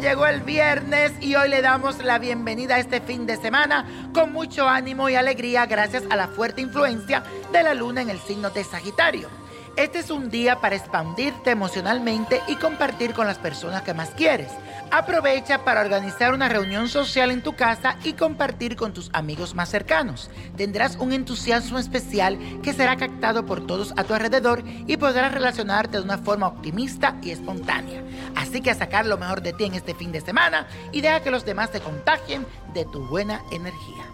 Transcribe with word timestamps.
llegó 0.00 0.26
el 0.26 0.40
viernes 0.40 1.12
y 1.20 1.34
hoy 1.36 1.48
le 1.48 1.62
damos 1.62 2.02
la 2.02 2.18
bienvenida 2.18 2.74
a 2.74 2.78
este 2.78 3.00
fin 3.00 3.26
de 3.26 3.36
semana 3.36 4.10
con 4.12 4.32
mucho 4.32 4.68
ánimo 4.68 5.08
y 5.08 5.14
alegría 5.14 5.66
gracias 5.66 6.02
a 6.10 6.16
la 6.16 6.28
fuerte 6.28 6.60
influencia 6.60 7.22
de 7.52 7.62
la 7.62 7.74
luna 7.74 8.02
en 8.02 8.10
el 8.10 8.18
signo 8.18 8.50
de 8.50 8.64
Sagitario. 8.64 9.28
Este 9.76 9.98
es 9.98 10.10
un 10.12 10.30
día 10.30 10.60
para 10.60 10.76
expandirte 10.76 11.50
emocionalmente 11.50 12.40
y 12.46 12.54
compartir 12.54 13.12
con 13.12 13.26
las 13.26 13.38
personas 13.38 13.82
que 13.82 13.92
más 13.92 14.10
quieres. 14.10 14.52
Aprovecha 14.92 15.64
para 15.64 15.80
organizar 15.80 16.32
una 16.32 16.48
reunión 16.48 16.88
social 16.88 17.32
en 17.32 17.42
tu 17.42 17.56
casa 17.56 17.96
y 18.04 18.12
compartir 18.12 18.76
con 18.76 18.94
tus 18.94 19.10
amigos 19.12 19.56
más 19.56 19.70
cercanos. 19.70 20.30
Tendrás 20.56 20.94
un 20.94 21.12
entusiasmo 21.12 21.80
especial 21.80 22.38
que 22.62 22.72
será 22.72 22.96
captado 22.96 23.46
por 23.46 23.66
todos 23.66 23.92
a 23.96 24.04
tu 24.04 24.14
alrededor 24.14 24.62
y 24.86 24.96
podrás 24.96 25.34
relacionarte 25.34 25.96
de 25.96 26.04
una 26.04 26.18
forma 26.18 26.46
optimista 26.46 27.18
y 27.20 27.32
espontánea. 27.32 28.00
Así 28.36 28.60
que 28.60 28.70
a 28.70 28.76
sacar 28.76 29.06
lo 29.06 29.18
mejor 29.18 29.42
de 29.42 29.54
ti 29.54 29.64
en 29.64 29.74
este 29.74 29.96
fin 29.96 30.12
de 30.12 30.20
semana 30.20 30.68
y 30.92 31.00
deja 31.00 31.20
que 31.20 31.32
los 31.32 31.44
demás 31.44 31.72
te 31.72 31.80
contagien 31.80 32.46
de 32.74 32.84
tu 32.84 33.04
buena 33.08 33.42
energía. 33.50 34.04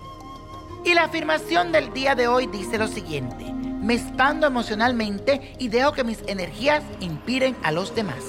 Y 0.86 0.95
la 0.95 1.05
afirmación 1.05 1.70
del 1.70 1.92
día 1.92 2.14
de 2.14 2.28
hoy 2.28 2.47
dice 2.47 2.78
lo 2.78 2.88
siguiente 2.88 3.49
me 3.80 3.95
expando 3.95 4.47
emocionalmente 4.47 5.55
y 5.59 5.69
dejo 5.69 5.93
que 5.93 6.05
mis 6.05 6.23
energías 6.27 6.83
inspiren 7.01 7.57
a 7.62 7.73
los 7.73 7.95
demás. 7.95 8.25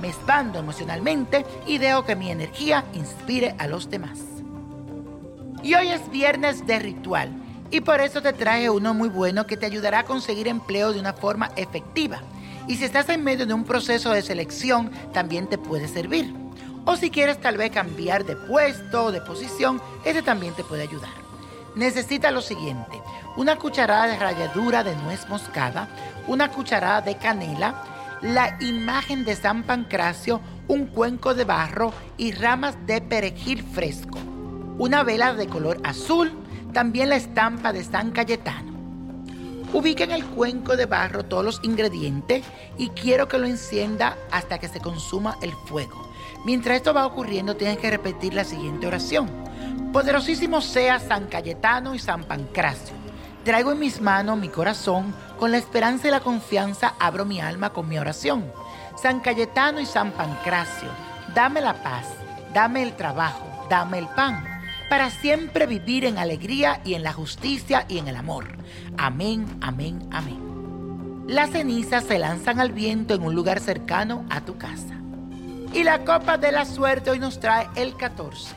Me 0.00 0.08
expando 0.08 0.58
emocionalmente 0.58 1.46
y 1.66 1.78
dejo 1.78 2.04
que 2.04 2.16
mi 2.16 2.30
energía 2.30 2.84
inspire 2.92 3.54
a 3.58 3.66
los 3.66 3.88
demás. 3.88 4.18
Y 5.62 5.74
hoy 5.74 5.88
es 5.88 6.10
viernes 6.10 6.66
de 6.66 6.78
ritual 6.78 7.30
y 7.70 7.80
por 7.80 8.00
eso 8.00 8.22
te 8.22 8.32
traje 8.32 8.70
uno 8.70 8.94
muy 8.94 9.08
bueno 9.08 9.46
que 9.46 9.56
te 9.56 9.66
ayudará 9.66 10.00
a 10.00 10.04
conseguir 10.04 10.48
empleo 10.48 10.92
de 10.92 11.00
una 11.00 11.12
forma 11.12 11.50
efectiva. 11.56 12.20
Y 12.68 12.76
si 12.76 12.84
estás 12.84 13.08
en 13.08 13.22
medio 13.22 13.46
de 13.46 13.54
un 13.54 13.64
proceso 13.64 14.10
de 14.10 14.22
selección, 14.22 14.90
también 15.12 15.46
te 15.46 15.56
puede 15.56 15.88
servir. 15.88 16.34
O 16.84 16.96
si 16.96 17.10
quieres 17.10 17.40
tal 17.40 17.56
vez 17.56 17.70
cambiar 17.70 18.24
de 18.24 18.36
puesto 18.36 19.06
o 19.06 19.12
de 19.12 19.20
posición, 19.20 19.80
ese 20.04 20.22
también 20.22 20.54
te 20.54 20.64
puede 20.64 20.82
ayudar. 20.82 21.25
Necesita 21.76 22.30
lo 22.30 22.40
siguiente, 22.40 23.02
una 23.36 23.56
cucharada 23.56 24.06
de 24.06 24.18
ralladura 24.18 24.82
de 24.82 24.96
nuez 24.96 25.28
moscada, 25.28 25.88
una 26.26 26.50
cucharada 26.50 27.02
de 27.02 27.18
canela, 27.18 27.84
la 28.22 28.56
imagen 28.60 29.26
de 29.26 29.36
San 29.36 29.62
Pancracio, 29.62 30.40
un 30.68 30.86
cuenco 30.86 31.34
de 31.34 31.44
barro 31.44 31.92
y 32.16 32.32
ramas 32.32 32.78
de 32.86 33.02
perejil 33.02 33.62
fresco, 33.62 34.18
una 34.78 35.02
vela 35.02 35.34
de 35.34 35.48
color 35.48 35.78
azul, 35.84 36.32
también 36.72 37.10
la 37.10 37.16
estampa 37.16 37.74
de 37.74 37.84
San 37.84 38.10
Cayetano. 38.10 38.72
Ubica 39.74 40.04
en 40.04 40.12
el 40.12 40.24
cuenco 40.24 40.78
de 40.78 40.86
barro 40.86 41.26
todos 41.26 41.44
los 41.44 41.60
ingredientes 41.62 42.42
y 42.78 42.88
quiero 42.88 43.28
que 43.28 43.36
lo 43.36 43.46
encienda 43.46 44.16
hasta 44.30 44.58
que 44.58 44.68
se 44.68 44.80
consuma 44.80 45.36
el 45.42 45.52
fuego. 45.52 46.10
Mientras 46.46 46.78
esto 46.78 46.94
va 46.94 47.04
ocurriendo, 47.04 47.56
tienes 47.56 47.76
que 47.76 47.90
repetir 47.90 48.32
la 48.32 48.44
siguiente 48.44 48.86
oración. 48.86 49.45
Poderosísimo 49.92 50.60
sea 50.60 50.98
San 50.98 51.26
Cayetano 51.26 51.94
y 51.94 51.98
San 51.98 52.24
Pancracio 52.24 53.06
Traigo 53.46 53.70
en 53.70 53.78
mis 53.78 54.00
manos 54.00 54.36
mi 54.36 54.48
corazón, 54.48 55.14
con 55.38 55.52
la 55.52 55.58
esperanza 55.58 56.08
y 56.08 56.10
la 56.10 56.18
confianza 56.18 56.94
abro 56.98 57.24
mi 57.24 57.40
alma 57.40 57.70
con 57.70 57.88
mi 57.88 57.96
oración. 57.96 58.44
San 59.00 59.20
Cayetano 59.20 59.78
y 59.78 59.86
San 59.86 60.10
Pancracio, 60.10 60.88
dame 61.32 61.60
la 61.60 61.80
paz, 61.80 62.06
dame 62.52 62.82
el 62.82 62.96
trabajo, 62.96 63.46
dame 63.70 63.98
el 63.98 64.08
pan, 64.08 64.44
para 64.90 65.10
siempre 65.10 65.68
vivir 65.68 66.04
en 66.06 66.18
alegría 66.18 66.80
y 66.84 66.94
en 66.94 67.04
la 67.04 67.12
justicia 67.12 67.84
y 67.88 67.98
en 67.98 68.08
el 68.08 68.16
amor. 68.16 68.48
Amén, 68.98 69.46
amén, 69.60 70.08
amén. 70.10 71.24
Las 71.28 71.50
cenizas 71.50 72.02
se 72.02 72.18
lanzan 72.18 72.58
al 72.58 72.72
viento 72.72 73.14
en 73.14 73.22
un 73.22 73.36
lugar 73.36 73.60
cercano 73.60 74.26
a 74.28 74.40
tu 74.40 74.58
casa. 74.58 75.00
Y 75.72 75.84
la 75.84 76.04
copa 76.04 76.36
de 76.36 76.50
la 76.50 76.64
suerte 76.64 77.12
hoy 77.12 77.20
nos 77.20 77.38
trae 77.38 77.68
el 77.76 77.96
14, 77.96 78.56